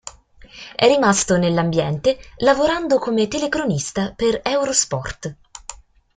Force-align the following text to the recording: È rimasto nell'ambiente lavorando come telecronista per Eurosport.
È 0.75 0.87
rimasto 0.87 1.37
nell'ambiente 1.37 2.17
lavorando 2.37 2.97
come 2.97 3.27
telecronista 3.27 4.11
per 4.15 4.41
Eurosport. 4.43 5.35